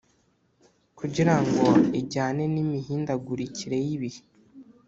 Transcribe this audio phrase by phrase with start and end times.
[0.97, 1.67] kugirango
[1.99, 4.21] ijyane n'imihindagurikire y'ibihe